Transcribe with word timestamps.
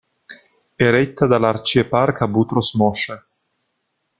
È 0.73 0.89
retta 0.89 1.27
dall'arcieparca 1.27 2.27
Boutros 2.27 2.73
Moshe. 2.73 3.25